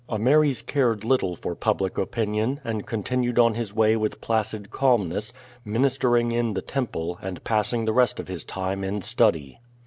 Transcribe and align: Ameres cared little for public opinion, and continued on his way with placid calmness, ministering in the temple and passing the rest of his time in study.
Ameres 0.09 0.63
cared 0.63 1.03
little 1.05 1.35
for 1.35 1.53
public 1.53 1.95
opinion, 1.99 2.59
and 2.63 2.87
continued 2.87 3.37
on 3.37 3.53
his 3.53 3.71
way 3.71 3.95
with 3.95 4.19
placid 4.19 4.71
calmness, 4.71 5.31
ministering 5.63 6.31
in 6.31 6.55
the 6.55 6.63
temple 6.63 7.19
and 7.21 7.43
passing 7.43 7.85
the 7.85 7.93
rest 7.93 8.19
of 8.19 8.27
his 8.27 8.43
time 8.43 8.83
in 8.83 9.03
study. 9.03 9.59